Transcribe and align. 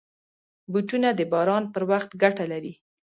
بوټونه 0.71 1.09
د 1.13 1.21
باران 1.31 1.63
پر 1.73 1.83
وخت 1.91 2.09
ګټه 2.21 2.45
لري. 2.51 2.73